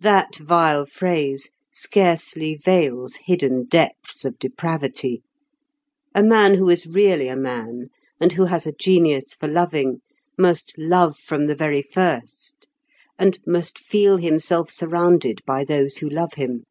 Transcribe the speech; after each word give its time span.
That 0.00 0.36
vile 0.36 0.84
phrase 0.84 1.48
scarcely 1.72 2.54
veils 2.54 3.14
hidden 3.24 3.64
depths 3.64 4.22
of 4.26 4.38
depravity. 4.38 5.22
A 6.14 6.22
man 6.22 6.56
who 6.56 6.68
is 6.68 6.86
really 6.86 7.28
a 7.28 7.34
man, 7.36 7.86
and 8.20 8.34
who 8.34 8.44
has 8.44 8.66
a 8.66 8.72
genius 8.74 9.32
for 9.32 9.48
loving, 9.48 10.02
must 10.36 10.74
love 10.76 11.16
from 11.16 11.46
the 11.46 11.54
very 11.56 11.80
first, 11.80 12.68
and 13.18 13.38
must 13.46 13.78
feel 13.78 14.18
himself 14.18 14.68
surrounded 14.68 15.40
by 15.46 15.64
those 15.64 15.96
who 15.96 16.10
love 16.10 16.34
him. 16.34 16.64